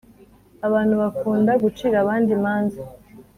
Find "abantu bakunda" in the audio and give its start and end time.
0.67-1.51